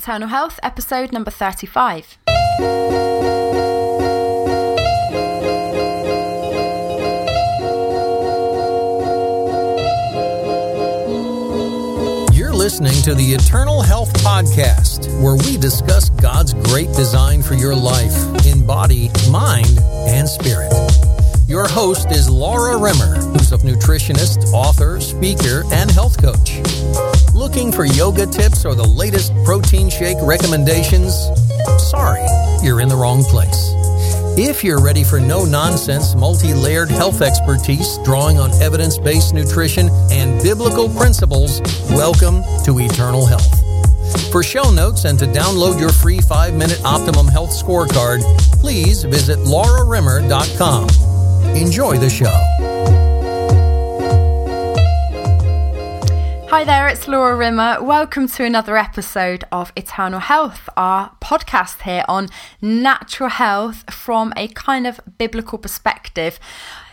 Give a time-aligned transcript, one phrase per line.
[0.00, 2.16] Eternal Health, episode number 35.
[12.32, 17.74] You're listening to the Eternal Health Podcast, where we discuss God's great design for your
[17.74, 19.78] life in body, mind,
[20.08, 20.72] and spirit.
[21.46, 26.62] Your host is Laura Rimmer, who's a nutritionist, author, speaker, and health coach.
[27.40, 31.14] Looking for yoga tips or the latest protein shake recommendations?
[31.88, 32.20] Sorry,
[32.62, 33.72] you're in the wrong place.
[34.36, 39.88] If you're ready for no nonsense, multi layered health expertise, drawing on evidence based nutrition
[40.10, 43.48] and biblical principles, welcome to Eternal Health.
[44.30, 48.20] For show notes and to download your free five minute Optimum Health scorecard,
[48.60, 50.90] please visit laurarimmer.com.
[51.56, 52.69] Enjoy the show.
[56.50, 57.80] Hi there, it's Laura Rimmer.
[57.80, 62.28] Welcome to another episode of Eternal Health, our podcast here on
[62.60, 66.40] natural health from a kind of biblical perspective.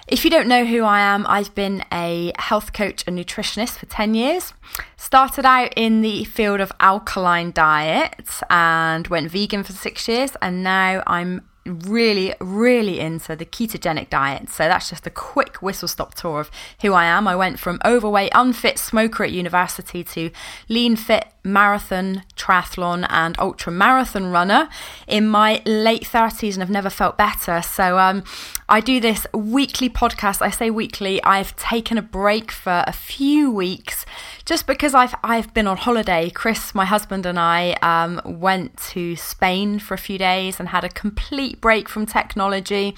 [0.07, 3.87] If you don't know who I am, I've been a health coach and nutritionist for
[3.87, 4.53] 10 years.
[4.95, 10.63] Started out in the field of alkaline diets and went vegan for six years, and
[10.63, 14.49] now I'm really, really into the ketogenic diet.
[14.49, 16.51] So that's just a quick whistle stop tour of
[16.81, 17.27] who I am.
[17.27, 20.31] I went from overweight, unfit smoker at university to
[20.69, 24.69] lean, fit, marathon, triathlon, and ultra marathon runner
[25.07, 27.61] in my late 30s and have never felt better.
[27.61, 28.23] So um,
[28.69, 30.41] I do this weekly podcast.
[30.41, 34.05] I say weekly, I've taken a break for a few weeks
[34.45, 36.29] just because I've I've been on holiday.
[36.29, 40.83] Chris, my husband, and I um, went to Spain for a few days and had
[40.83, 42.95] a complete break from technology.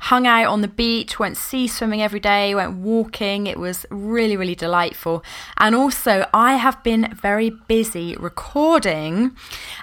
[0.00, 3.46] Hung out on the beach, went sea swimming every day, went walking.
[3.46, 5.24] It was really really delightful.
[5.58, 9.36] And also, I have been very busy recording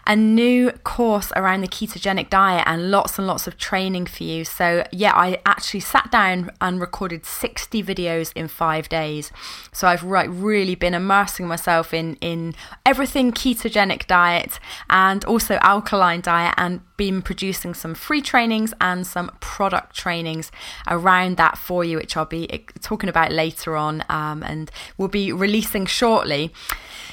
[0.05, 4.43] a new course around the ketogenic diet and lots and lots of training for you.
[4.43, 9.31] So yeah, I actually sat down and recorded 60 videos in five days.
[9.71, 12.55] So I've really been immersing myself in in
[12.85, 19.29] everything ketogenic diet and also alkaline diet and been producing some free trainings and some
[19.39, 20.51] product trainings
[20.87, 25.31] around that for you which I'll be talking about later on um, and we'll be
[25.31, 26.51] releasing shortly.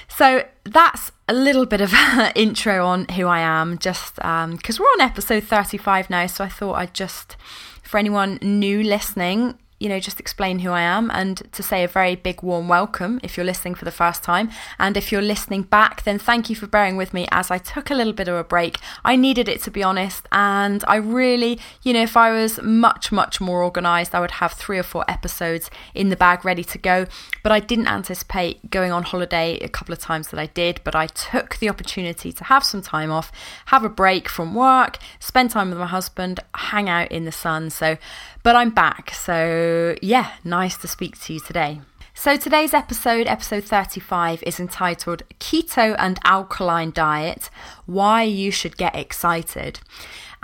[0.09, 4.59] So that's a little bit of an intro on who I am just because um,
[4.81, 7.37] we're on episode 35 now so I thought I'd just
[7.83, 11.89] for anyone new listening you know, just explain who I am and to say a
[11.89, 14.51] very big warm welcome if you're listening for the first time.
[14.79, 17.91] And if you're listening back, then thank you for bearing with me as I took
[17.91, 18.79] a little bit of a break.
[19.05, 20.27] I needed it to be honest.
[20.33, 24.53] And I really, you know, if I was much, much more organized, I would have
[24.53, 27.07] three or four episodes in the bag ready to go.
[27.43, 30.81] But I didn't anticipate going on holiday a couple of times that I did.
[30.85, 33.31] But I took the opportunity to have some time off,
[33.67, 37.69] have a break from work, spend time with my husband, hang out in the sun.
[37.69, 37.99] So,
[38.47, 39.11] but I'm back.
[39.11, 41.81] So, yeah, nice to speak to you today.
[42.15, 47.51] So, today's episode, episode 35, is entitled Keto and Alkaline Diet
[47.87, 49.81] Why You Should Get Excited.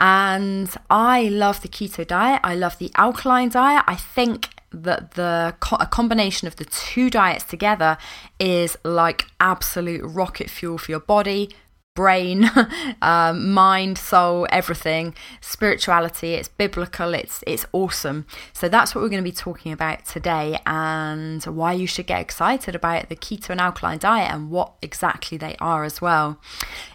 [0.00, 3.84] And I love the keto diet, I love the alkaline diet.
[3.86, 7.98] I think that the a combination of the two diets together
[8.40, 11.50] is like absolute rocket fuel for your body
[11.94, 12.50] brain,
[13.02, 16.34] um, mind, soul, everything, spirituality.
[16.34, 17.14] It's biblical.
[17.14, 18.26] It's it's awesome.
[18.52, 22.20] So that's what we're going to be talking about today, and why you should get
[22.20, 26.38] excited about the keto and alkaline diet and what exactly they are as well.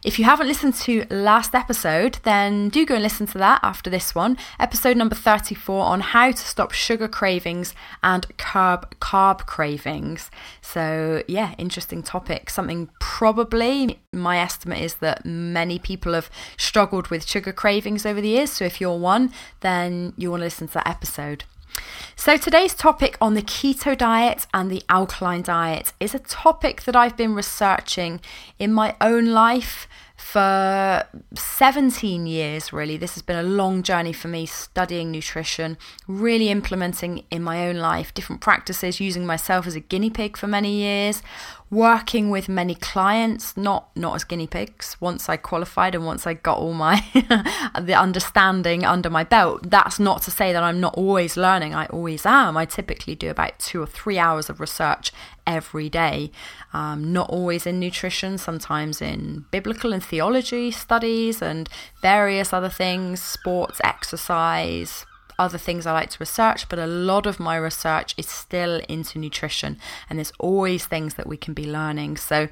[0.04, 3.90] If you haven't listened to last episode, then do go and listen to that after
[3.90, 10.32] this one, episode number thirty-four on how to stop sugar cravings and curb carb cravings.
[10.62, 12.50] So yeah, interesting topic.
[12.50, 18.22] Something probably my estimate is is that many people have struggled with sugar cravings over
[18.22, 18.52] the years.
[18.52, 21.44] So if you're one, then you want to listen to that episode.
[22.16, 26.96] So, today's topic on the keto diet and the alkaline diet is a topic that
[26.96, 28.20] I've been researching
[28.58, 29.88] in my own life
[30.18, 31.04] for
[31.36, 32.98] 17 years, really.
[32.98, 35.78] This has been a long journey for me studying nutrition,
[36.08, 40.48] really implementing in my own life different practices, using myself as a guinea pig for
[40.48, 41.22] many years,
[41.70, 44.96] working with many clients, not not as guinea pigs.
[45.00, 47.04] Once I qualified and once I got all my
[47.82, 51.74] the understanding under my belt, that's not to say that I'm not always learning.
[51.74, 52.56] I always am.
[52.56, 55.12] I typically do about two or three hours of research
[55.46, 56.32] every day.
[56.74, 61.70] Um, not always in nutrition, sometimes in biblical and theology studies and
[62.02, 65.06] various other things, sports, exercise,
[65.40, 69.20] other things I like to research, but a lot of my research is still into
[69.20, 69.78] nutrition,
[70.10, 72.18] and there's always things that we can be learning.
[72.18, 72.48] So,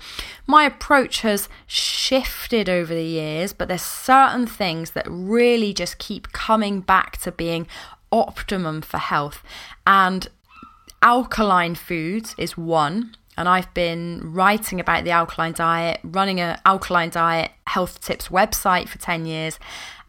[0.47, 6.31] my approach has shifted over the years, but there's certain things that really just keep
[6.31, 7.67] coming back to being
[8.11, 9.43] optimum for health.
[9.85, 10.27] And
[11.01, 17.09] alkaline foods is one and I've been writing about the alkaline diet, running an alkaline
[17.09, 19.59] diet health tips website for 10 years,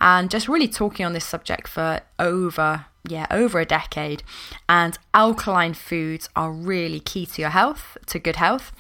[0.00, 4.22] and just really talking on this subject for over yeah, over a decade.
[4.68, 8.72] And alkaline foods are really key to your health, to good health.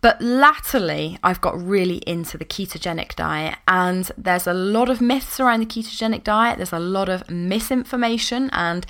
[0.00, 5.38] But latterly, I've got really into the ketogenic diet, and there's a lot of myths
[5.38, 6.56] around the ketogenic diet.
[6.56, 8.84] There's a lot of misinformation and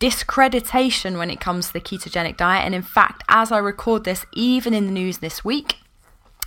[0.00, 2.64] discreditation when it comes to the ketogenic diet.
[2.64, 5.76] And in fact, as I record this, even in the news this week,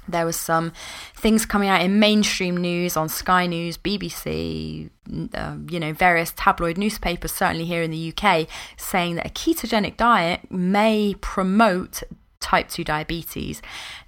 [0.07, 0.73] there was some
[1.15, 4.89] things coming out in mainstream news on Sky News, BBC,
[5.33, 9.97] uh, you know, various tabloid newspapers, certainly here in the UK, saying that a ketogenic
[9.97, 12.03] diet may promote
[12.41, 13.61] type 2 diabetes.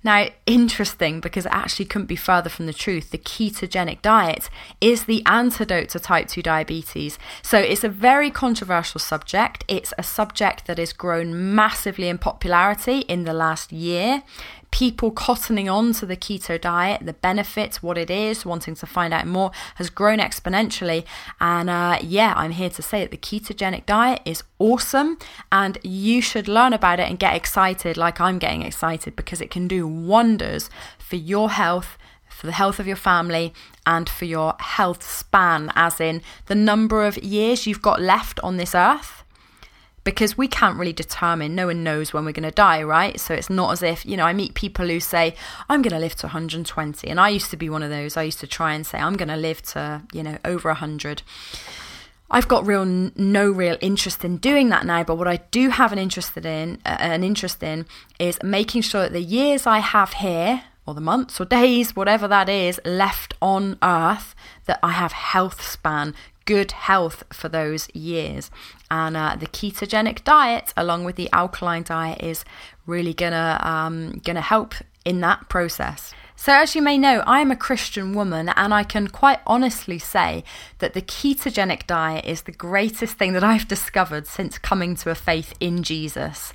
[0.03, 3.11] Now, interesting because it actually couldn't be further from the truth.
[3.11, 4.49] The ketogenic diet
[4.81, 7.17] is the antidote to type 2 diabetes.
[7.41, 9.63] So it's a very controversial subject.
[9.67, 14.23] It's a subject that has grown massively in popularity in the last year
[14.73, 19.13] people cottoning on to the keto diet, the benefits, what it is, wanting to find
[19.13, 21.05] out more, has grown exponentially.
[21.39, 25.19] And uh, yeah, I'm here to say that the ketogenic diet is awesome
[25.51, 29.51] and you should learn about it and get excited like I'm getting excited because it
[29.51, 31.95] can do wonders for your health
[32.27, 33.53] for the health of your family
[33.85, 38.57] and for your health span, as in the number of years you've got left on
[38.57, 39.22] this earth
[40.03, 43.19] because we can't really determine, no one knows when we're going to die, right?
[43.19, 45.35] So it's not as if, you know, I meet people who say,
[45.69, 47.07] I'm going to live to 120.
[47.07, 48.17] And I used to be one of those.
[48.17, 51.21] I used to try and say, I'm going to live to, you know, over 100.
[52.29, 55.91] I've got real no real interest in doing that now, but what I do have
[55.91, 57.85] an interest in, uh, an interest in,
[58.17, 62.27] is making sure that the years I have here, or the months or days, whatever
[62.27, 64.35] that is, left on Earth,
[64.65, 66.13] that I have health span,
[66.45, 68.51] good health for those years.
[68.89, 72.45] And uh, the ketogenic diet, along with the alkaline diet, is
[72.85, 74.75] really gonna um, gonna help
[75.05, 76.13] in that process.
[76.35, 79.99] So, as you may know, I am a Christian woman, and I can quite honestly
[79.99, 80.43] say
[80.79, 85.15] that the ketogenic diet is the greatest thing that I've discovered since coming to a
[85.15, 86.53] faith in Jesus.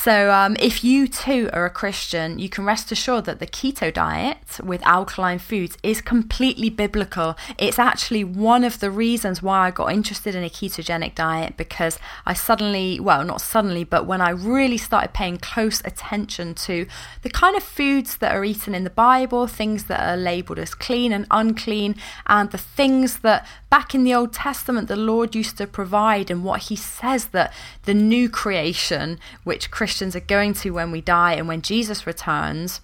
[0.00, 3.92] So, um, if you too are a Christian, you can rest assured that the keto
[3.92, 7.36] diet with alkaline foods is completely biblical.
[7.58, 11.98] It's actually one of the reasons why I got interested in a ketogenic diet because
[12.24, 16.86] I suddenly, well, not suddenly, but when I really started paying close attention to
[17.22, 20.74] the kind of foods that are eaten in the Bible, things that are labeled as
[20.74, 21.96] clean and unclean,
[22.28, 26.44] and the things that back in the Old Testament the Lord used to provide, and
[26.44, 27.52] what He says that
[27.82, 32.06] the new creation, which Christians Christians are going to when we die and when Jesus
[32.06, 32.82] returns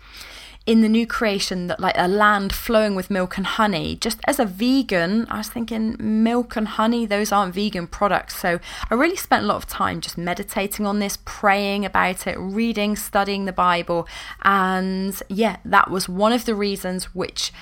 [0.66, 3.96] in the new creation that like a land flowing with milk and honey.
[3.96, 8.36] Just as a vegan i was thinking milk and honey those aren't vegan products.
[8.36, 8.58] So
[8.90, 12.96] i really spent a lot of time just meditating on this praying about it reading
[12.96, 14.08] studying the bible.
[14.42, 17.52] And yeah that was one of the reasons which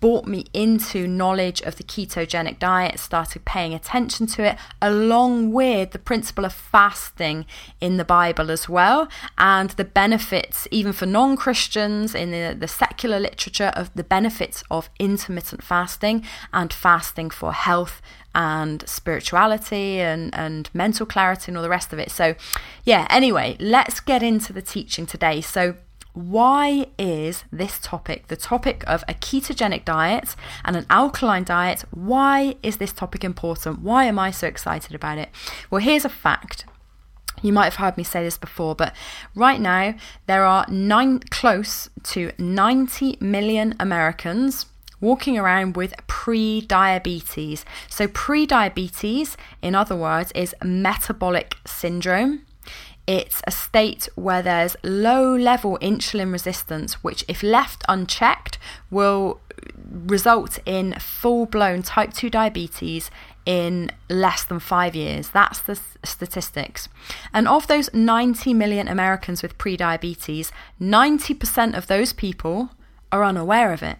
[0.00, 5.92] brought me into knowledge of the ketogenic diet started paying attention to it along with
[5.92, 7.46] the principle of fasting
[7.80, 9.08] in the bible as well
[9.38, 14.88] and the benefits even for non-christians in the the, secular literature of the benefits of
[14.98, 18.00] intermittent fasting and fasting for health
[18.34, 22.10] and spirituality and, and mental clarity and all the rest of it.
[22.10, 22.34] So,
[22.84, 25.40] yeah, anyway, let's get into the teaching today.
[25.40, 25.74] So,
[26.12, 30.34] why is this topic, the topic of a ketogenic diet
[30.64, 33.80] and an alkaline diet, why is this topic important?
[33.80, 35.28] Why am I so excited about it?
[35.70, 36.64] Well, here's a fact
[37.42, 38.94] you might have heard me say this before, but
[39.34, 39.94] right now
[40.26, 44.66] there are nine, close to 90 million Americans
[45.00, 47.64] walking around with pre diabetes.
[47.88, 52.42] So, pre diabetes, in other words, is metabolic syndrome.
[53.06, 58.58] It's a state where there's low level insulin resistance, which, if left unchecked,
[58.90, 59.40] will
[59.90, 63.10] result in full blown type 2 diabetes
[63.50, 65.30] in less than five years.
[65.30, 66.88] That's the statistics.
[67.34, 72.70] And of those 90 million Americans with prediabetes, 90% of those people
[73.10, 73.96] are unaware of it.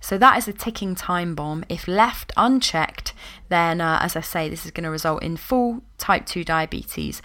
[0.00, 1.64] So that is a ticking time bomb.
[1.68, 3.14] If left unchecked,
[3.48, 7.22] then, uh, as I say, this is going to result in full type 2 diabetes.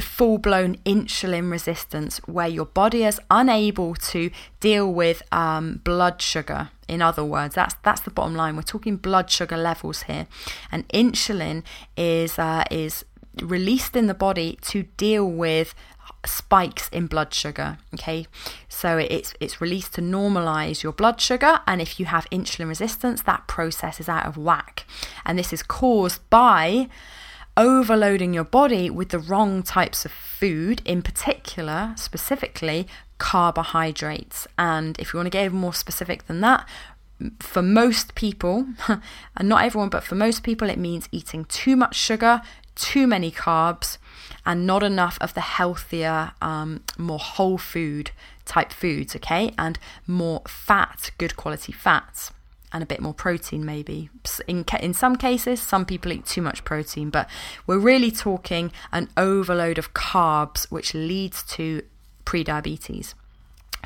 [0.00, 6.70] Full blown insulin resistance where your body is unable to deal with um, blood sugar.
[6.86, 8.56] In other words, that's that's the bottom line.
[8.56, 10.26] We're talking blood sugar levels here,
[10.70, 11.62] and insulin
[11.96, 13.04] is uh, is
[13.42, 15.74] released in the body to deal with
[16.26, 18.26] spikes in blood sugar okay
[18.68, 23.22] so it's it's released to normalize your blood sugar and if you have insulin resistance
[23.22, 24.86] that process is out of whack
[25.26, 26.88] and this is caused by
[27.56, 32.86] overloading your body with the wrong types of food, in particular, specifically
[33.18, 34.46] carbohydrates.
[34.58, 36.68] And if you want to get even more specific than that,
[37.38, 38.66] for most people,
[39.36, 42.42] and not everyone, but for most people, it means eating too much sugar,
[42.74, 43.98] too many carbs,
[44.44, 48.10] and not enough of the healthier, um, more whole food
[48.44, 49.52] type foods, okay?
[49.56, 52.32] And more fat, good quality fats
[52.74, 54.10] and a bit more protein maybe
[54.46, 57.30] in in some cases some people eat too much protein but
[57.66, 61.82] we're really talking an overload of carbs which leads to
[62.26, 63.14] prediabetes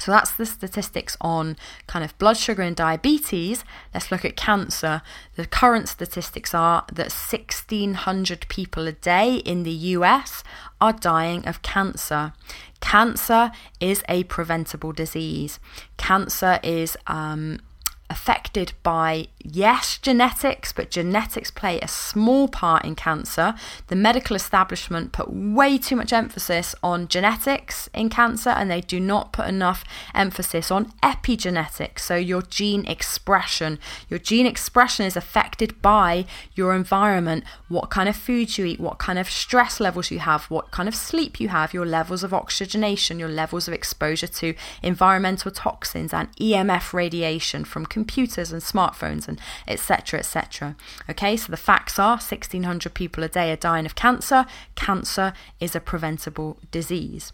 [0.01, 3.65] so that's the statistics on kind of blood sugar and diabetes.
[3.93, 5.03] Let's look at cancer.
[5.37, 10.45] The current statistics are that 1,600 people a day in the US
[10.81, 12.33] are dying of cancer.
[12.81, 15.59] Cancer is a preventable disease.
[15.97, 17.61] Cancer is um,
[18.11, 23.55] affected by, yes, genetics, but genetics play a small part in cancer.
[23.87, 29.01] The medical establishment put way too much emphasis on genetics in cancer and they do
[29.01, 33.79] not put enough emphasis on epigenetics, so your gene expression.
[34.09, 38.99] Your gene expression is affected by your environment, what kind of food you eat, what
[38.99, 42.35] kind of stress levels you have, what kind of sleep you have, your levels of
[42.35, 49.29] oxygenation, your levels of exposure to environmental toxins and EMF radiation from computers and smartphones
[49.29, 50.77] and etc etc
[51.09, 55.75] okay so the facts are 1600 people a day are dying of cancer cancer is
[55.75, 57.33] a preventable disease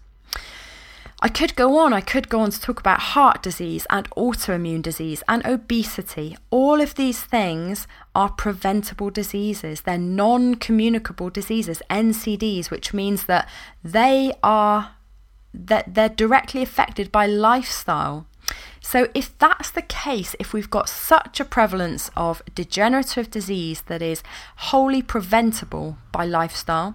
[1.24, 4.82] I could go on, I could go on to talk about heart disease and autoimmune
[4.82, 6.36] disease and obesity.
[6.50, 9.80] All of these things are preventable diseases.
[9.80, 13.48] They're non communicable diseases, NCDs, which means that
[13.82, 14.96] they are
[15.54, 18.26] that they're directly affected by lifestyle.
[18.86, 24.02] So, if that's the case, if we've got such a prevalence of degenerative disease that
[24.02, 24.22] is
[24.56, 26.94] wholly preventable by lifestyle,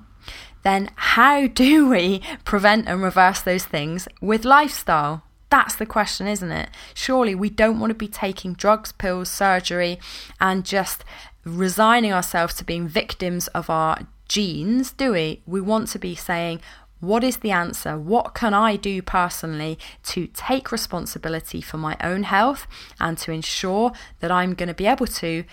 [0.62, 5.24] then how do we prevent and reverse those things with lifestyle?
[5.50, 6.70] That's the question, isn't it?
[6.94, 10.00] Surely we don't want to be taking drugs, pills, surgery,
[10.40, 11.04] and just
[11.44, 15.42] resigning ourselves to being victims of our genes, do we?
[15.48, 16.62] We want to be saying,
[17.00, 17.98] what is the answer?
[17.98, 22.68] What can I do personally to take responsibility for my own health
[23.00, 25.46] and to ensure that I'm going to be able to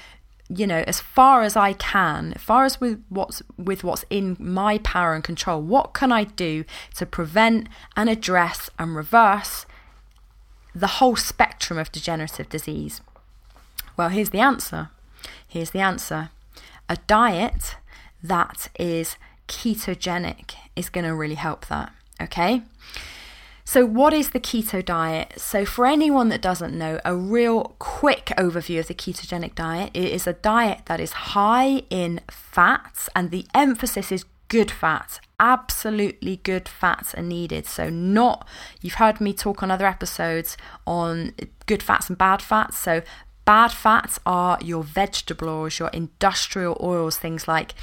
[0.48, 4.36] you know as far as I can as far as with what's with what's in
[4.38, 9.66] my power and control what can I do to prevent and address and reverse
[10.72, 13.00] the whole spectrum of degenerative disease?
[13.96, 14.90] Well here's the answer.
[15.48, 16.30] Here's the answer.
[16.88, 17.76] A diet
[18.22, 19.16] that is
[19.48, 21.92] ketogenic is going to really help that.
[22.20, 22.62] Okay.
[23.68, 25.34] So, what is the keto diet?
[25.38, 30.12] So, for anyone that doesn't know, a real quick overview of the ketogenic diet it
[30.12, 35.20] is a diet that is high in fats, and the emphasis is good fats.
[35.40, 37.66] Absolutely good fats are needed.
[37.66, 38.46] So, not
[38.80, 41.34] you've heard me talk on other episodes on
[41.66, 42.78] good fats and bad fats.
[42.78, 43.02] So,
[43.44, 47.74] bad fats are your vegetable oils, your industrial oils, things like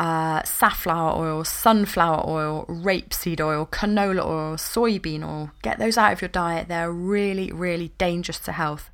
[0.00, 5.50] uh, safflower oil, sunflower oil, rapeseed oil, canola oil, soybean oil.
[5.60, 6.68] Get those out of your diet.
[6.68, 8.88] They're really, really dangerous to health.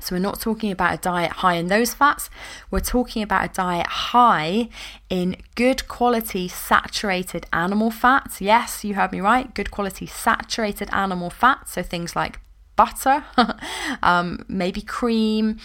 [0.00, 2.30] So, we're not talking about a diet high in those fats,
[2.70, 4.70] we're talking about a diet high
[5.10, 8.40] in good quality saturated animal fats.
[8.40, 11.72] Yes, you heard me right, good quality saturated animal fats.
[11.72, 12.40] So, things like
[12.74, 13.24] butter,
[14.02, 15.58] um, maybe cream,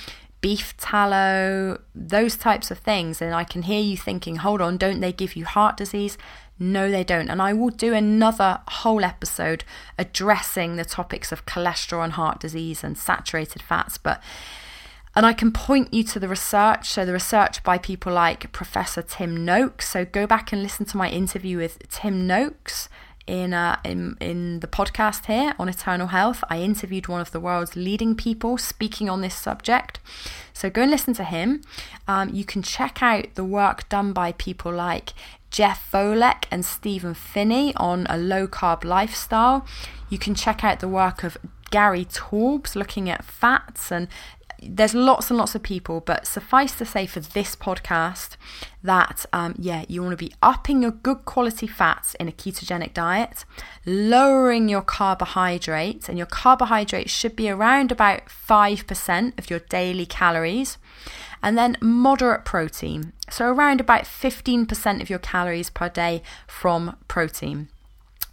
[0.48, 3.22] beef tallow, those types of things.
[3.22, 6.18] And I can hear you thinking, hold on, don't they give you heart disease?
[6.58, 7.28] No, they don't.
[7.28, 9.66] And I will do another whole episode
[9.98, 13.98] addressing the topics of cholesterol and heart disease and saturated fats.
[13.98, 14.24] But
[15.18, 16.88] and I can point you to the research.
[16.88, 19.90] So, the research by people like Professor Tim Noakes.
[19.90, 22.88] So, go back and listen to my interview with Tim Noakes
[23.28, 26.44] in, uh, in in the podcast here on eternal health.
[26.50, 30.00] I interviewed one of the world's leading people speaking on this subject.
[30.54, 31.62] So go and listen to him.
[32.08, 35.14] Um, you can check out the work done by people like
[35.52, 39.68] Jeff Volek and Stephen Phinney on a low carb lifestyle.
[40.10, 41.38] You can check out the work of
[41.70, 44.08] Gary Taubes looking at fats and
[44.62, 48.38] there's lots and lots of people, but suffice to say for this podcast
[48.84, 52.94] that, um, yeah, you want to be upping your good quality fats in a ketogenic
[52.94, 53.46] diet,
[53.86, 60.78] lowering your carbohydrates, and your carbohydrates should be around about 5% of your daily calories,
[61.44, 63.14] and then moderate protein.
[63.30, 67.70] So, around about 15% of your calories per day from protein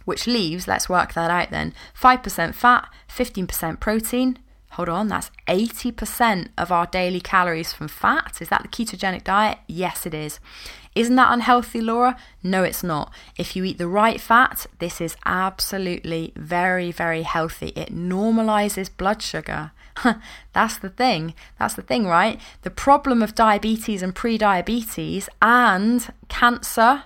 [0.05, 4.37] which leaves, let's work that out then, 5% fat, 15% protein,
[4.75, 8.41] Hold on, that's 80% of our daily calories from fat.
[8.41, 9.59] Is that the ketogenic diet?
[9.67, 10.41] Yes, it is.
[10.93, 12.17] Isn't that unhealthy, Laura?
[12.43, 13.13] No, it's not.
[13.37, 17.67] If you eat the right fat, this is absolutely very, very healthy.
[17.69, 19.71] It normalizes blood sugar.
[20.53, 21.35] That's the thing.
[21.57, 22.37] That's the thing, right?
[22.63, 27.03] The problem of diabetes and pre-diabetes and cancer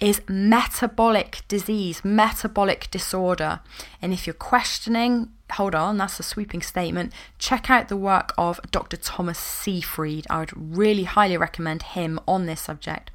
[0.00, 3.60] is metabolic disease, metabolic disorder.
[4.02, 7.12] And if you're questioning, hold on, that's a sweeping statement.
[7.38, 8.96] Check out the work of Dr.
[8.96, 10.26] Thomas Seyfried.
[10.30, 13.10] I would really highly recommend him on this subject.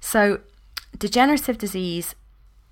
[0.00, 0.40] So,
[0.96, 2.14] degenerative disease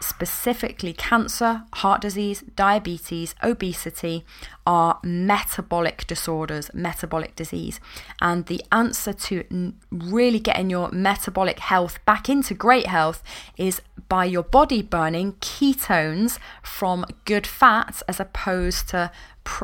[0.01, 4.25] specifically cancer, heart disease, diabetes, obesity,
[4.67, 7.81] are metabolic disorders, metabolic disease.
[8.21, 13.23] And the answer to really getting your metabolic health back into great health
[13.57, 19.11] is by your body burning ketones from good fats as opposed to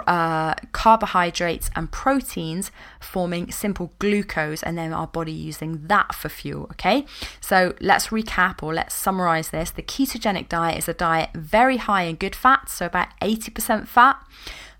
[0.07, 6.65] uh, carbohydrates and proteins forming simple glucose, and then our body using that for fuel.
[6.73, 7.05] Okay,
[7.41, 9.71] so let's recap or let's summarize this.
[9.71, 14.23] The ketogenic diet is a diet very high in good fats, so about 80% fat.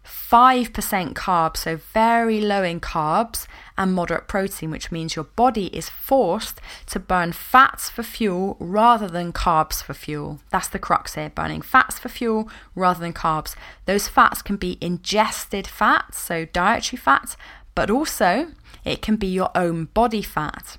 [0.05, 3.47] 5% carbs, so very low in carbs,
[3.79, 9.09] and moderate protein, which means your body is forced to burn fats for fuel rather
[9.09, 10.41] than carbs for fuel.
[10.51, 13.55] That's the crux here burning fats for fuel rather than carbs.
[13.87, 17.37] Those fats can be ingested fats, so dietary fats,
[17.75, 18.49] but also
[18.85, 20.77] it can be your own body fat.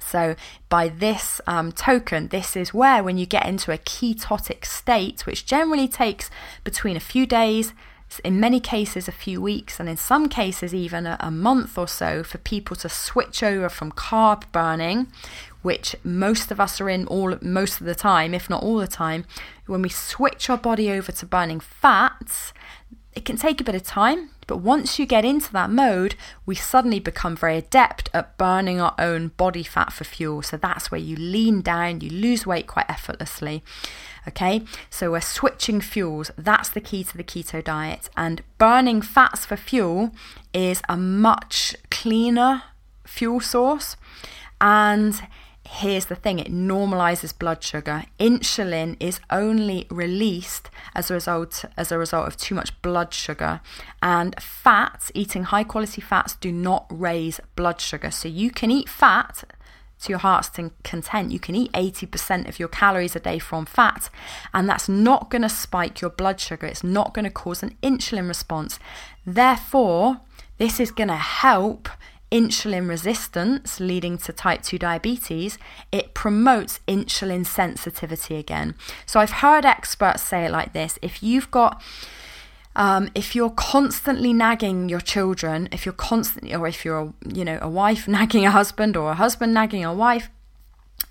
[0.00, 0.36] So,
[0.68, 5.46] by this um, token, this is where, when you get into a ketotic state, which
[5.46, 6.30] generally takes
[6.62, 7.72] between a few days
[8.24, 11.88] in many cases a few weeks and in some cases even a, a, month or
[11.88, 15.06] so for people to switch over from carb burning
[15.62, 18.86] which most of us are in all most of the time if not all the
[18.86, 19.24] time
[19.66, 22.52] when we switch our body over to burning fats
[23.16, 26.54] it can take a bit of time but once you get into that mode we
[26.54, 31.00] suddenly become very adept at burning our own body fat for fuel so that's where
[31.00, 33.62] you lean down you lose weight quite effortlessly
[34.28, 36.32] Okay, so we're switching fuels.
[36.36, 38.10] That's the key to the keto diet.
[38.16, 40.10] And burning fats for fuel
[40.52, 42.64] is a much cleaner
[43.04, 43.96] fuel source.
[44.60, 45.22] And
[45.66, 48.04] here's the thing it normalizes blood sugar.
[48.18, 53.60] Insulin is only released as a result as a result of too much blood sugar.
[54.02, 58.10] And fats, eating high quality fats, do not raise blood sugar.
[58.10, 59.44] So you can eat fat
[60.02, 60.50] to your heart's
[60.84, 64.10] content, you can eat 80% of your calories a day from fat,
[64.52, 66.66] and that's not going to spike your blood sugar.
[66.66, 68.78] It's not going to cause an insulin response.
[69.24, 70.20] Therefore,
[70.58, 71.88] this is going to help
[72.30, 75.58] insulin resistance, leading to type 2 diabetes.
[75.92, 78.74] It promotes insulin sensitivity again.
[79.04, 81.82] So, I've heard experts say it like this if you've got
[82.76, 87.44] um, if you're constantly nagging your children, if you're constantly, or if you're, a, you
[87.44, 90.28] know, a wife nagging a husband or a husband nagging a wife,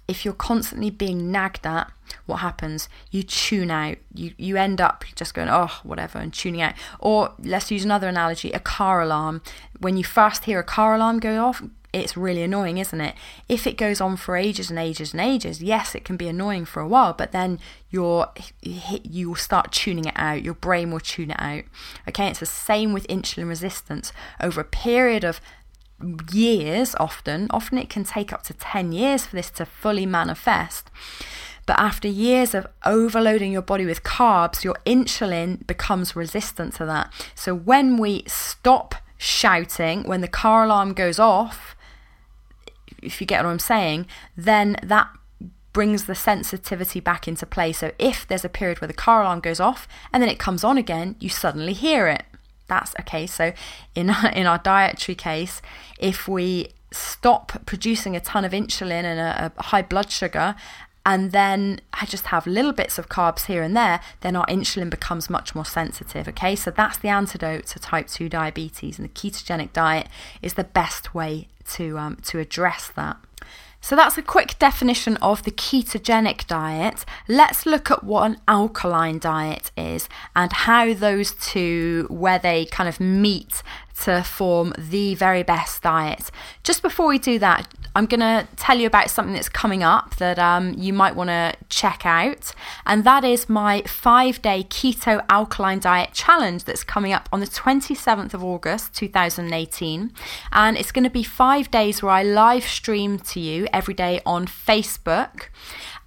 [0.07, 1.91] if you're constantly being nagged at,
[2.25, 2.87] what happens?
[3.11, 3.97] You tune out.
[4.13, 6.73] You you end up just going, oh, whatever, and tuning out.
[6.99, 9.41] Or let's use another analogy: a car alarm.
[9.79, 13.15] When you first hear a car alarm go off, it's really annoying, isn't it?
[13.47, 16.65] If it goes on for ages and ages and ages, yes, it can be annoying
[16.65, 20.43] for a while, but then you will start tuning it out.
[20.43, 21.63] Your brain will tune it out.
[22.07, 24.11] Okay, it's the same with insulin resistance.
[24.41, 25.39] Over a period of
[26.31, 30.89] years, often, often it can take up to 10 years for this to fully manifest.
[31.65, 37.11] But after years of overloading your body with carbs, your insulin becomes resistant to that.
[37.33, 41.75] So when we stop shouting, when the car alarm goes off,
[43.01, 45.09] if you get what I'm saying, then that
[45.73, 47.73] brings the sensitivity back into play.
[47.73, 50.63] So if there's a period where the car alarm goes off and then it comes
[50.63, 52.23] on again, you suddenly hear it.
[52.67, 53.27] That's okay.
[53.27, 53.53] So
[53.93, 55.61] in in our dietary case,
[55.99, 60.55] if we stop producing a ton of insulin and a, a high blood sugar
[61.05, 64.89] and then I just have little bits of carbs here and there, then our insulin
[64.89, 66.27] becomes much more sensitive.
[66.27, 70.07] Okay, so that's the antidote to type 2 diabetes, and the ketogenic diet
[70.41, 73.17] is the best way to, um, to address that.
[73.85, 77.05] So that's a quick definition of the ketogenic diet.
[77.27, 82.89] Let's look at what an alkaline diet is and how those two, where they kind
[82.89, 83.61] of meet
[84.01, 86.31] to form the very best diet.
[86.63, 90.17] Just before we do that, I'm going to tell you about something that's coming up
[90.17, 92.53] that um, you might want to check out,
[92.85, 97.47] and that is my five day keto alkaline diet challenge that's coming up on the
[97.47, 100.11] 27th of August 2018.
[100.51, 104.21] And it's going to be five days where I live stream to you every day
[104.25, 105.47] on Facebook.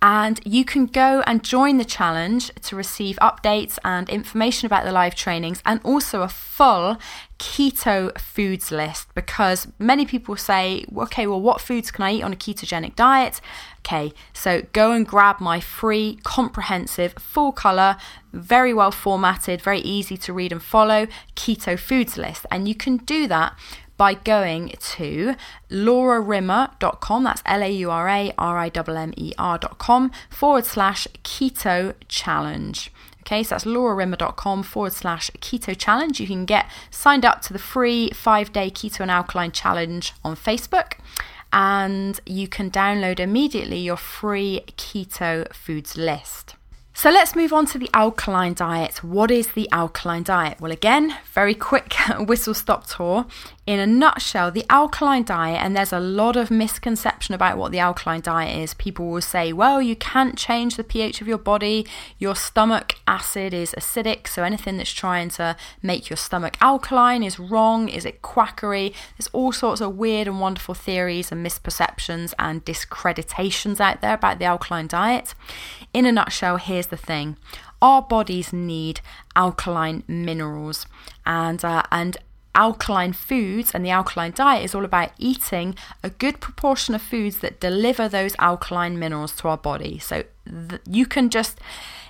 [0.00, 4.92] And you can go and join the challenge to receive updates and information about the
[4.92, 6.98] live trainings and also a full
[7.40, 12.32] keto foods list because many people say, okay, well, what foods can I eat on
[12.32, 13.40] a ketogenic diet?
[13.80, 17.96] Okay, so go and grab my free, comprehensive, full color,
[18.32, 22.46] very well formatted, very easy to read and follow keto foods list.
[22.52, 23.56] And you can do that
[23.98, 25.34] by going to
[25.70, 31.06] laurarimmer.com, that's L A U R A R I M M E R.com forward slash
[31.22, 32.90] keto challenge.
[33.20, 36.18] Okay, so that's laurarimmer.com forward slash keto challenge.
[36.18, 40.34] You can get signed up to the free five day keto and alkaline challenge on
[40.34, 40.94] Facebook
[41.52, 46.54] and you can download immediately your free keto foods list.
[46.94, 49.05] So let's move on to the alkaline diet.
[49.05, 50.61] What is the alkaline diet?
[50.61, 53.24] Well, again, very quick whistle stop tour.
[53.66, 57.79] In a nutshell, the alkaline diet, and there's a lot of misconception about what the
[57.79, 58.72] alkaline diet is.
[58.72, 61.87] People will say, well, you can't change the pH of your body.
[62.18, 67.38] Your stomach acid is acidic, so anything that's trying to make your stomach alkaline is
[67.38, 67.90] wrong.
[67.90, 68.94] Is it quackery?
[69.18, 74.38] There's all sorts of weird and wonderful theories and misperceptions and discreditations out there about
[74.38, 75.35] the alkaline diet.
[75.92, 77.37] In a nutshell, here's the thing.
[77.81, 79.01] Our bodies need
[79.35, 80.87] alkaline minerals
[81.24, 82.16] and uh, and
[82.55, 87.38] alkaline foods and the alkaline diet is all about eating a good proportion of foods
[87.38, 89.98] that deliver those alkaline minerals to our body.
[89.98, 91.61] So th- you can just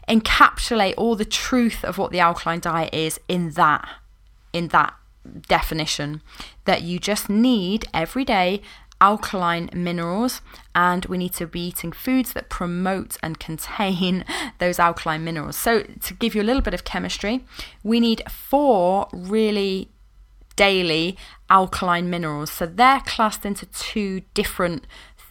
[0.09, 3.87] encapsulate all the truth of what the alkaline diet is in that
[4.53, 4.95] in that
[5.47, 6.23] definition
[6.65, 8.63] that you just need every day
[9.01, 10.41] alkaline minerals,
[10.75, 14.25] and we need to be eating foods that promote and contain
[14.59, 15.57] those alkaline minerals.
[15.57, 17.45] So, to give you a little bit of chemistry,
[17.83, 19.91] we need four really
[20.57, 21.17] daily
[21.51, 22.51] alkaline minerals.
[22.51, 24.87] So, they're classed into two different.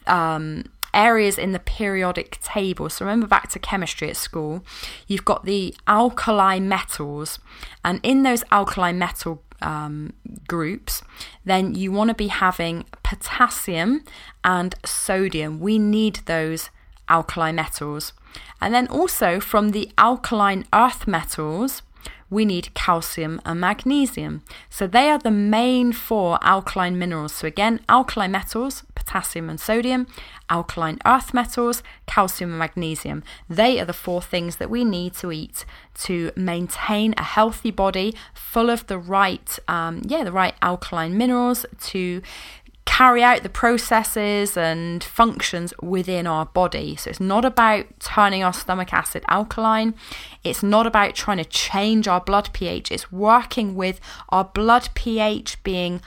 [0.06, 2.88] Um, areas in the periodic table.
[2.88, 4.64] So remember back to chemistry at school,
[5.06, 7.38] you've got the alkali metals,
[7.84, 10.12] and in those alkali metal um,
[10.46, 11.02] groups,
[11.44, 14.04] then you want to be having potassium
[14.44, 15.60] and sodium.
[15.60, 16.70] We need those
[17.08, 18.12] alkali metals.
[18.60, 21.82] And then also from the alkaline earth metals,
[22.30, 24.42] we need calcium and magnesium.
[24.68, 27.34] So they are the main four alkaline minerals.
[27.34, 30.06] So again, alkaline metals, potassium and sodium,
[30.50, 33.22] alkaline earth metals, calcium and magnesium.
[33.48, 35.64] They are the four things that we need to eat
[36.02, 41.66] to maintain a healthy body full of the right, um, yeah, the right alkaline minerals
[41.80, 42.22] to
[42.88, 46.96] carry out the processes and functions within our body.
[46.96, 49.94] So it's not about turning our stomach acid alkaline.
[50.42, 52.90] It's not about trying to change our blood pH.
[52.90, 56.00] It's working with our blood pH being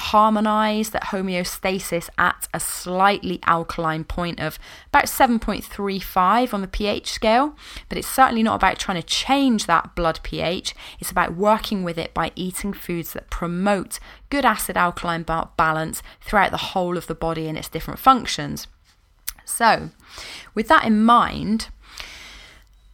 [0.00, 7.56] harmonized that homeostasis at a slightly alkaline point of about 7.35 on the pH scale,
[7.88, 10.74] but it's certainly not about trying to change that blood pH.
[10.98, 13.98] It's about working with it by eating foods that promote
[14.30, 18.66] good acid alkaline balance throughout the whole of the body and its different functions.
[19.44, 19.90] So,
[20.54, 21.68] with that in mind,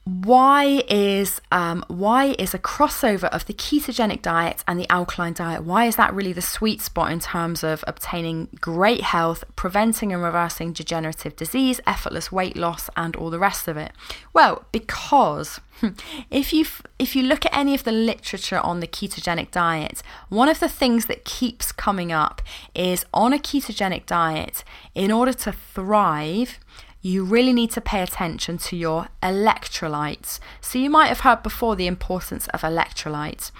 [0.04, 5.62] why is um, why is a crossover of the ketogenic diet and the alkaline diet
[5.62, 10.20] why is that really the sweet spot in terms of obtaining great health preventing and
[10.20, 13.92] reversing degenerative disease effortless weight loss and all the rest of it?
[14.32, 15.60] Well because
[16.30, 16.64] if you
[16.98, 20.68] if you look at any of the literature on the ketogenic diet one of the
[20.68, 22.42] things that keeps coming up
[22.74, 24.64] is on a ketogenic diet
[24.96, 26.58] in order to thrive
[27.02, 30.38] you really need to pay attention to your electrolytes.
[30.60, 33.50] So, you might have heard before the importance of electrolytes.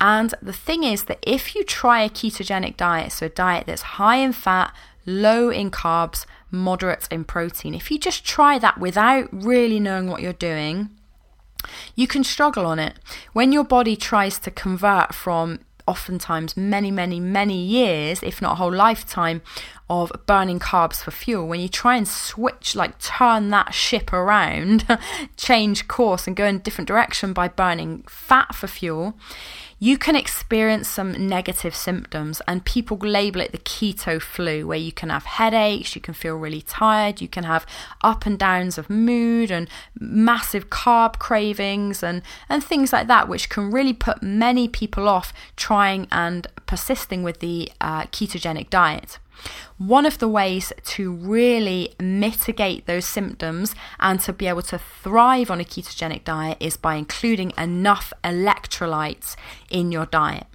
[0.00, 3.82] And the thing is that if you try a ketogenic diet, so a diet that's
[3.82, 4.74] high in fat,
[5.06, 10.20] low in carbs, moderate in protein, if you just try that without really knowing what
[10.20, 10.90] you're doing,
[11.94, 12.98] you can struggle on it.
[13.32, 18.54] When your body tries to convert from oftentimes many, many, many years, if not a
[18.56, 19.42] whole lifetime,
[19.90, 21.48] of burning carbs for fuel.
[21.48, 24.86] When you try and switch, like turn that ship around,
[25.36, 29.18] change course, and go in a different direction by burning fat for fuel,
[29.82, 34.92] you can experience some negative symptoms, and people label it the keto flu, where you
[34.92, 37.66] can have headaches, you can feel really tired, you can have
[38.02, 43.48] up and downs of mood, and massive carb cravings, and, and things like that, which
[43.48, 49.18] can really put many people off trying and persisting with the uh, ketogenic diet.
[49.78, 55.50] One of the ways to really mitigate those symptoms and to be able to thrive
[55.50, 59.36] on a ketogenic diet is by including enough electrolytes
[59.70, 60.46] in your diet.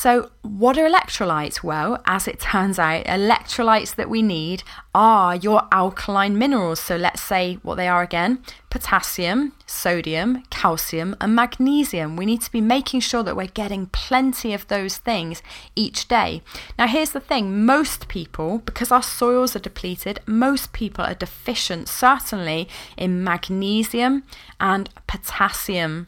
[0.00, 1.62] So, what are electrolytes?
[1.62, 4.62] Well, as it turns out, electrolytes that we need
[4.94, 6.80] are your alkaline minerals.
[6.80, 12.16] So, let's say what they are again potassium, sodium, calcium, and magnesium.
[12.16, 15.42] We need to be making sure that we're getting plenty of those things
[15.76, 16.40] each day.
[16.78, 21.88] Now, here's the thing most people, because our soils are depleted, most people are deficient,
[21.90, 24.22] certainly in magnesium
[24.58, 26.06] and potassium.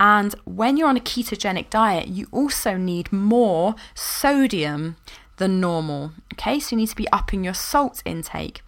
[0.00, 4.96] And when you're on a ketogenic diet, you also need more sodium
[5.36, 6.12] than normal.
[6.32, 8.62] Okay, so you need to be upping your salt intake.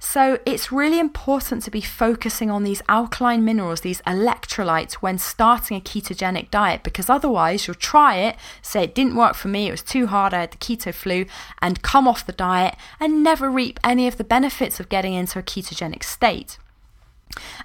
[0.00, 5.78] So it's really important to be focusing on these alkaline minerals, these electrolytes, when starting
[5.78, 9.70] a ketogenic diet, because otherwise you'll try it, say it didn't work for me, it
[9.70, 11.24] was too hard, I had the keto flu,
[11.62, 15.38] and come off the diet and never reap any of the benefits of getting into
[15.38, 16.58] a ketogenic state.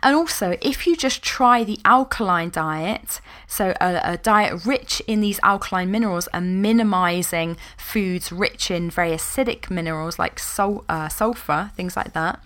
[0.01, 5.21] And also, if you just try the alkaline diet, so a, a, diet rich in
[5.21, 11.95] these alkaline minerals and minimizing foods rich in very acidic minerals like uh, sulfur, things
[11.95, 12.41] like that,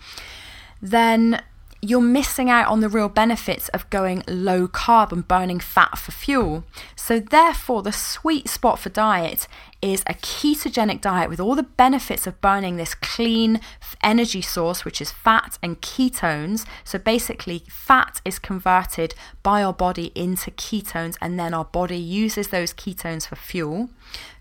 [0.82, 1.42] then
[1.80, 6.12] you're missing out on the real benefits of going low carb and burning fat for
[6.12, 6.64] fuel.
[6.96, 9.46] So, therefore, the sweet spot for diet
[9.84, 13.60] is a ketogenic diet with all the benefits of burning this clean
[14.02, 16.64] energy source, which is fat and ketones.
[16.84, 22.48] So, basically, fat is converted by our body into ketones, and then our body uses
[22.48, 23.90] those ketones for fuel.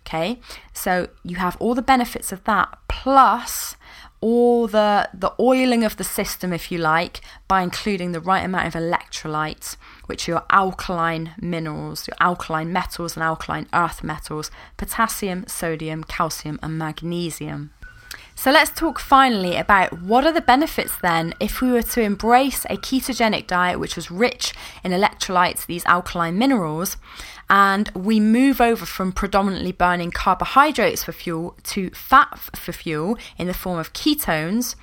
[0.08, 0.40] Okay,
[0.72, 3.76] so you have all the benefits of that, plus
[4.24, 8.68] all the the oiling of the system, if you like, by including the right amount
[8.68, 15.46] of electrolytes, which are your alkaline minerals, your alkaline metals and alkaline earth metals, potassium,
[15.48, 17.72] sodium, calcium, and magnesium.
[18.36, 22.66] So let's talk finally about what are the benefits then if we were to embrace
[22.66, 24.54] a ketogenic diet which was rich
[24.86, 26.96] in electrolytes, these alkaline minerals,
[27.50, 33.48] and we move over from predominantly burning carbohydrates for fuel to fat for fuel in
[33.48, 34.76] the form of ketones,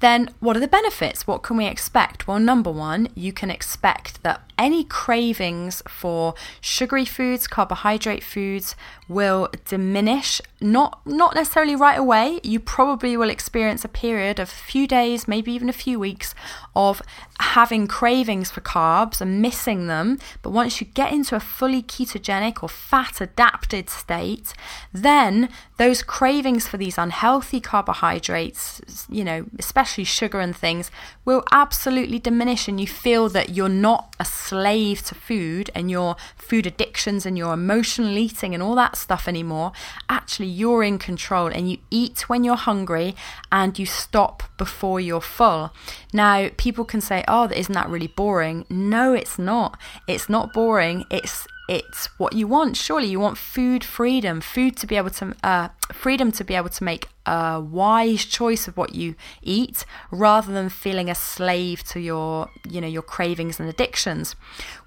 [0.00, 1.26] then what are the benefits?
[1.26, 2.28] What can we expect?
[2.28, 8.76] Well, number one, you can expect that any cravings for sugary foods, carbohydrate foods
[9.08, 12.40] will diminish, not not necessarily right away.
[12.42, 16.34] You probably will experience a period of a few days, maybe even a few weeks
[16.76, 17.02] of
[17.40, 20.18] having cravings for carbs and missing them.
[20.42, 21.82] But once you get into a fully
[22.14, 24.54] ketogenic or fat adapted state,
[24.92, 30.90] then those cravings for these unhealthy carbohydrates, you know, especially sugar and things,
[31.24, 36.16] will absolutely diminish and you feel that you're not a slave to food and your
[36.36, 39.72] food addictions and your emotional eating and all that stuff anymore.
[40.08, 43.16] Actually, you're in control and you eat when you're hungry
[43.50, 45.72] and you stop before you're full.
[46.12, 49.78] Now, people can say, "Oh, isn't that really boring?" No, it's not.
[50.06, 51.04] It's not boring.
[51.10, 52.76] It's it's what you want.
[52.76, 56.68] Surely you want food freedom, food to be able to, uh, freedom to be able
[56.68, 62.00] to make a wise choice of what you eat, rather than feeling a slave to
[62.00, 64.36] your, you know, your cravings and addictions.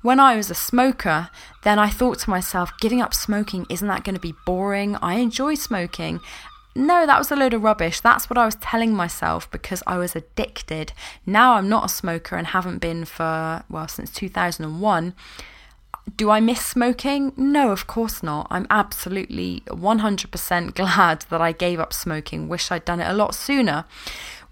[0.03, 1.29] When I was a smoker,
[1.63, 4.97] then I thought to myself, giving up smoking isn't that going to be boring?
[4.97, 6.19] I enjoy smoking.
[6.75, 8.01] No, that was a load of rubbish.
[8.01, 10.93] That's what I was telling myself because I was addicted.
[11.25, 15.15] Now I'm not a smoker and haven't been for, well, since 2001
[16.15, 17.33] do I miss smoking?
[17.35, 18.47] No, of course not.
[18.49, 22.47] I'm absolutely 100% glad that I gave up smoking.
[22.47, 23.85] Wish I'd done it a lot sooner.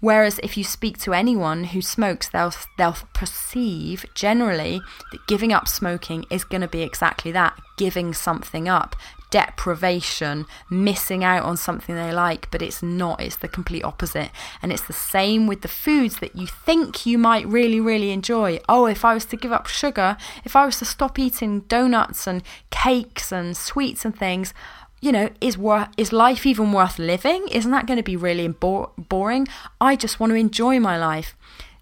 [0.00, 5.66] Whereas if you speak to anyone who smokes, they'll they'll perceive generally that giving up
[5.66, 8.94] smoking is going to be exactly that, giving something up,
[9.30, 13.20] deprivation, missing out on something they like, but it's not.
[13.20, 14.30] It's the complete opposite.
[14.62, 18.60] And it's the same with the foods that you think you might really, really enjoy.
[18.68, 22.26] Oh, if I was to give up sugar, if I was to stop eating donuts
[22.26, 24.54] and cakes and sweets and things,
[25.00, 27.46] you know, is worth is life even worth living?
[27.48, 29.46] Isn't that going to be really bo- boring?
[29.80, 31.36] I just want to enjoy my life.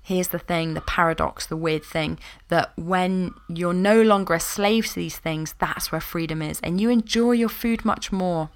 [0.05, 4.87] Here's the thing the paradox, the weird thing that when you're no longer a slave
[4.87, 8.51] to these things, that's where freedom is, and you enjoy your food much more.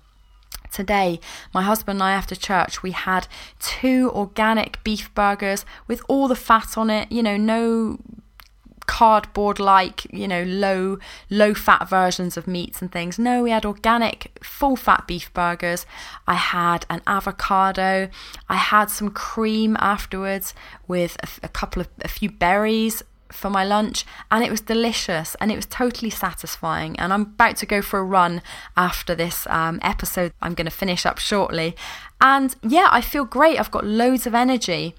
[0.71, 1.19] Today,
[1.55, 3.27] my husband and I, after church, we had
[3.59, 7.99] two organic beef burgers with all the fat on it, you know, no
[8.89, 10.99] cardboard like you know low
[11.31, 13.19] low fat versions of meats and things.
[13.19, 15.87] No we had organic full fat beef burgers.
[16.27, 18.09] I had an avocado.
[18.49, 20.55] I had some cream afterwards
[20.89, 25.37] with a, a couple of a few berries for my lunch and it was delicious
[25.39, 26.99] and it was totally satisfying.
[26.99, 28.41] And i'm about to go for a run
[28.75, 31.77] after this um, episode i'm going to finish up shortly.
[32.21, 33.61] And yeah i feel great.
[33.61, 34.95] I've got loads of energy.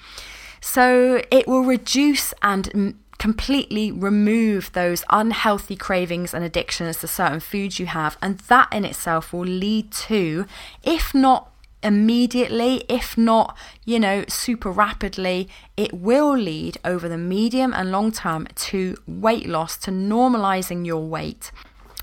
[0.61, 7.77] So it will reduce and completely remove those unhealthy cravings and addictions to certain foods
[7.77, 8.17] you have.
[8.21, 10.45] And that in itself will lead to,
[10.83, 11.51] if not
[11.83, 18.11] immediately, if not, you know, super rapidly, it will lead over the medium and long
[18.11, 21.51] term to weight loss, to normalizing your weight.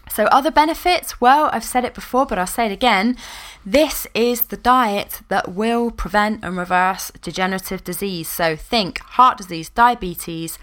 [0.09, 3.17] So, other benefits, well, I've said it before, but I'll say it again.
[3.65, 8.29] This is the diet that will prevent and reverse degenerative disease.
[8.29, 10.59] So, think heart disease, diabetes,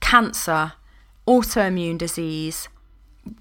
[0.00, 0.72] cancer,
[1.26, 2.68] autoimmune disease,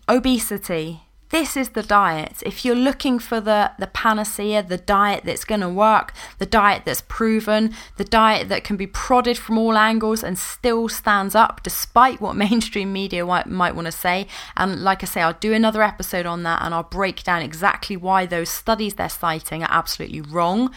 [0.08, 1.02] obesity.
[1.30, 2.42] This is the diet.
[2.44, 6.84] If you're looking for the, the panacea, the diet that's going to work, the diet
[6.86, 11.62] that's proven, the diet that can be prodded from all angles and still stands up
[11.62, 14.26] despite what mainstream media might, might want to say.
[14.58, 17.96] And like I say, I'll do another episode on that and I'll break down exactly
[17.96, 20.74] why those studies they're citing are absolutely wrong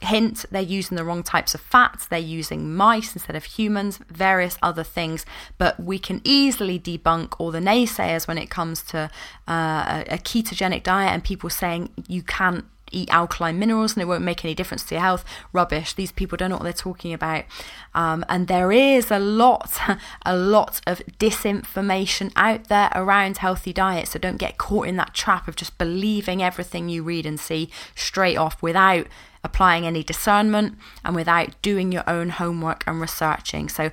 [0.00, 4.56] hint they're using the wrong types of fats they're using mice instead of humans various
[4.62, 5.26] other things.
[5.58, 9.10] But we can easily debunk all the naysayers when it comes to
[9.48, 14.24] uh, a ketogenic diet and people saying you can't eat alkaline minerals and it won't
[14.24, 15.24] make any difference to your health.
[15.52, 15.94] Rubbish.
[15.94, 17.44] These people don't know what they're talking about.
[17.94, 19.78] Um, and there is a lot,
[20.26, 24.08] a lot of disinformation out there around healthy diet.
[24.08, 27.70] So don't get caught in that trap of just believing everything you read and see
[27.94, 29.06] straight off without
[29.44, 33.68] applying any discernment and without doing your own homework and researching.
[33.68, 33.90] So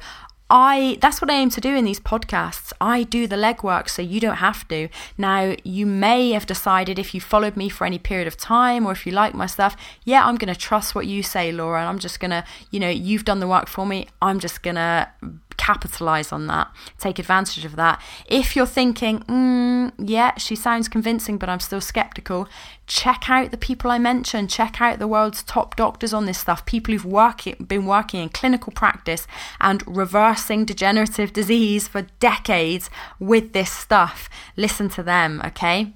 [0.49, 2.71] I that's what I aim to do in these podcasts.
[2.79, 4.89] I do the legwork so you don't have to.
[5.17, 8.91] Now, you may have decided if you followed me for any period of time or
[8.91, 11.89] if you like my stuff, yeah, I'm going to trust what you say, Laura, and
[11.89, 14.07] I'm just going to, you know, you've done the work for me.
[14.21, 15.09] I'm just going to
[15.57, 18.01] capitalize on that, take advantage of that.
[18.27, 22.47] If you're thinking, mm, yeah, she sounds convincing, but I'm still skeptical,
[22.87, 24.49] check out the people I mentioned.
[24.49, 28.71] Check out the world's top doctors on this stuff, people who've been working in clinical
[28.71, 29.27] practice
[29.59, 32.89] and reversing degenerative disease for decades
[33.19, 34.29] with this stuff.
[34.55, 35.93] Listen to them, okay?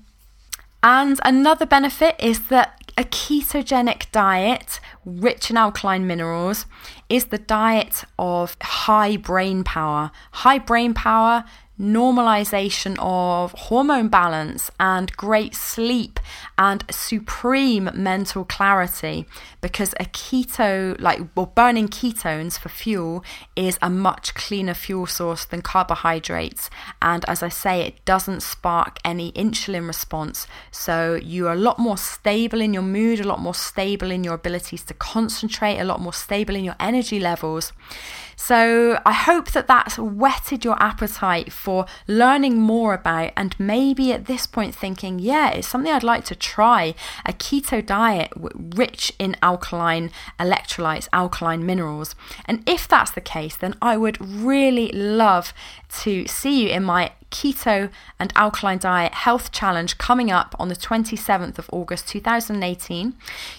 [0.81, 6.65] And another benefit is that a ketogenic diet, rich in alkaline minerals,
[7.07, 10.11] is the diet of high brain power.
[10.31, 11.45] High brain power
[11.79, 16.19] normalization of hormone balance and great sleep
[16.57, 19.25] and supreme mental clarity
[19.61, 23.23] because a keto like well burning ketones for fuel
[23.55, 26.69] is a much cleaner fuel source than carbohydrates.
[27.01, 30.47] And as i say it doesn't spark any insulin response.
[30.71, 34.33] So you're a lot more stable in your mood a lot more stable in your
[34.33, 37.71] abilities to concentrate a lot more stable in your energy levels.
[38.35, 41.68] So I hope that that's whetted your appetite for
[42.07, 46.35] learning more about and maybe at this point thinking, yeah, it's something I'd like to
[46.35, 52.15] try a keto diet rich in alkaline electrolytes, alkaline minerals.
[52.45, 55.53] And if that's the case, then I would really love
[56.01, 60.75] to see you in my keto and alkaline diet health challenge coming up on the
[60.75, 63.13] 27th of August 2018.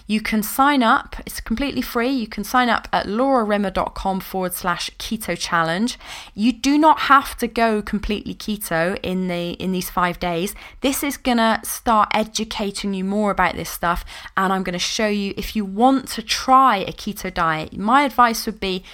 [0.06, 2.10] You can sign up, it's completely free.
[2.10, 5.98] You can sign up at laurarimmer.com forward slash keto challenge.
[6.34, 10.54] You do not have to go completely keto in the in these five days.
[10.80, 14.04] This is gonna start educating you more about this stuff,
[14.36, 17.76] and I'm gonna show you if you want to try a keto diet.
[17.76, 18.84] My advice would be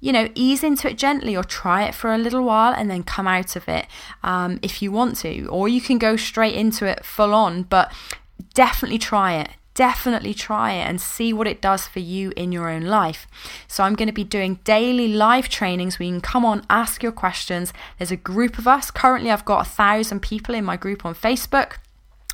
[0.00, 3.02] you know, ease into it gently or try it for a little while and then
[3.02, 3.86] come out of it
[4.22, 5.46] um, if you want to.
[5.46, 7.92] Or you can go straight into it full on, but
[8.54, 9.50] definitely try it.
[9.74, 13.28] Definitely try it and see what it does for you in your own life.
[13.68, 17.00] So, I'm going to be doing daily live trainings where you can come on, ask
[17.00, 17.72] your questions.
[17.96, 18.90] There's a group of us.
[18.90, 21.76] Currently, I've got a thousand people in my group on Facebook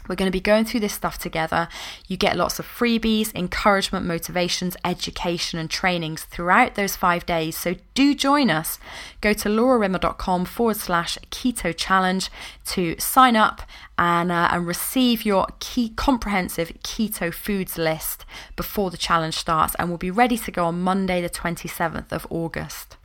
[0.09, 1.69] We're going to be going through this stuff together.
[2.07, 7.57] You get lots of freebies, encouragement, motivations, education, and trainings throughout those five days.
[7.57, 8.79] So do join us.
[9.21, 12.31] Go to laurarimmer.com forward slash keto challenge
[12.67, 13.63] to sign up
[13.99, 18.25] and, uh, and receive your key comprehensive keto foods list
[18.57, 19.75] before the challenge starts.
[19.79, 22.97] And we'll be ready to go on Monday, the 27th of August.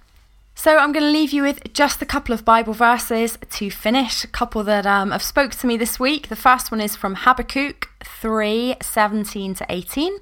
[0.62, 4.26] So I'm going to leave you with just a couple of Bible verses to finish.
[4.26, 6.28] A couple that um, have spoke to me this week.
[6.28, 10.18] The first one is from Habakkuk 3 17 to 18.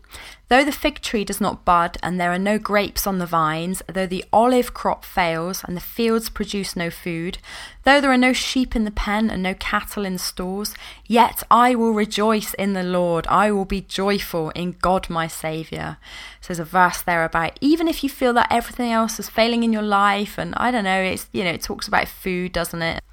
[0.50, 3.84] Though the fig tree does not bud, and there are no grapes on the vines,
[3.88, 7.38] though the olive crop fails, and the fields produce no food,
[7.84, 10.74] though there are no sheep in the pen and no cattle in stores,
[11.06, 13.28] yet I will rejoice in the Lord.
[13.28, 15.98] I will be joyful in God my Saviour.
[16.40, 19.64] So there's a verse there about even if you feel that everything else is failing
[19.64, 22.82] in your life, and I don't know, it's you know, it talks about food, doesn't
[22.82, 23.04] it?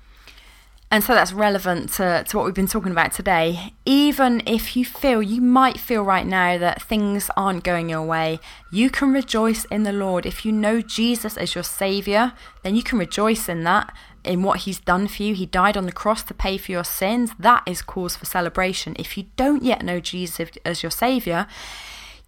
[0.94, 3.72] And so that's relevant to, to what we've been talking about today.
[3.84, 8.38] Even if you feel, you might feel right now that things aren't going your way,
[8.70, 10.24] you can rejoice in the Lord.
[10.24, 12.32] If you know Jesus as your Saviour,
[12.62, 13.92] then you can rejoice in that,
[14.22, 15.34] in what He's done for you.
[15.34, 17.32] He died on the cross to pay for your sins.
[17.40, 18.94] That is cause for celebration.
[18.96, 21.48] If you don't yet know Jesus as your Saviour,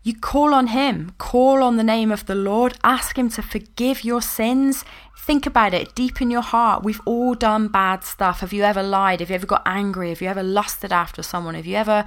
[0.06, 4.04] you call on Him, call on the name of the Lord, ask Him to forgive
[4.04, 4.84] your sins.
[5.18, 6.84] Think about it deep in your heart.
[6.84, 8.38] We've all done bad stuff.
[8.38, 9.18] Have you ever lied?
[9.18, 10.10] Have you ever got angry?
[10.10, 11.56] Have you ever lusted after someone?
[11.56, 12.04] Have you ever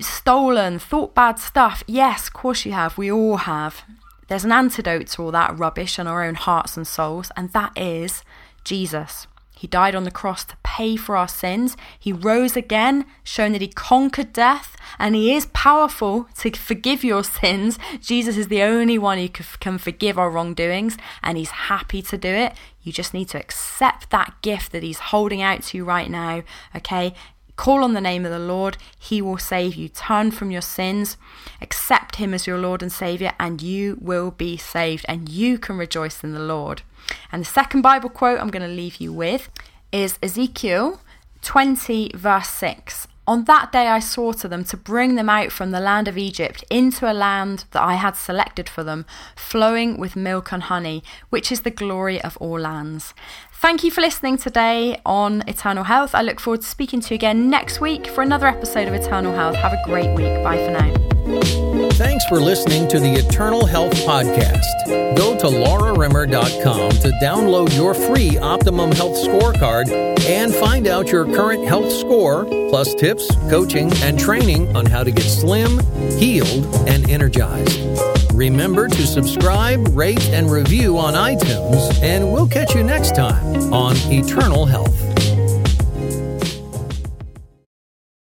[0.00, 1.84] stolen, thought bad stuff?
[1.86, 2.96] Yes, of course you have.
[2.96, 3.82] We all have.
[4.28, 7.76] There's an antidote to all that rubbish in our own hearts and souls, and that
[7.76, 8.24] is
[8.64, 9.26] Jesus.
[9.64, 11.74] He died on the cross to pay for our sins.
[11.98, 17.24] He rose again, showing that he conquered death, and he is powerful to forgive your
[17.24, 17.78] sins.
[17.98, 22.28] Jesus is the only one who can forgive our wrongdoings, and he's happy to do
[22.28, 22.52] it.
[22.82, 26.42] You just need to accept that gift that he's holding out to you right now,
[26.76, 27.14] okay?
[27.56, 29.88] Call on the name of the Lord, He will save you.
[29.88, 31.16] Turn from your sins,
[31.60, 35.76] accept Him as your Lord and Saviour, and you will be saved, and you can
[35.78, 36.82] rejoice in the Lord.
[37.30, 39.48] And the second Bible quote I'm going to leave you with
[39.92, 41.00] is Ezekiel
[41.42, 43.06] 20, verse 6.
[43.26, 46.18] On that day I swore to them to bring them out from the land of
[46.18, 51.02] Egypt into a land that I had selected for them, flowing with milk and honey,
[51.30, 53.14] which is the glory of all lands.
[53.64, 56.14] Thank you for listening today on Eternal Health.
[56.14, 59.32] I look forward to speaking to you again next week for another episode of Eternal
[59.32, 59.56] Health.
[59.56, 60.34] Have a great week.
[60.44, 61.73] Bye for now.
[61.92, 65.16] Thanks for listening to the Eternal Health Podcast.
[65.16, 69.90] Go to laurarimmer.com to download your free Optimum Health Scorecard
[70.26, 75.10] and find out your current health score, plus tips, coaching, and training on how to
[75.10, 75.78] get slim,
[76.18, 77.80] healed, and energized.
[78.34, 83.96] Remember to subscribe, rate, and review on iTunes, and we'll catch you next time on
[84.10, 85.23] Eternal Health.